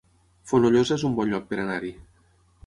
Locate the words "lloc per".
1.35-1.61